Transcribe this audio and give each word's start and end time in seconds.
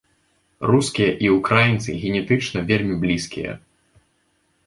Рускія 0.69 1.09
і 1.25 1.29
ўкраінцы 1.35 1.89
генетычна 2.05 2.59
вельмі 2.71 2.95
блізкія. 3.03 3.51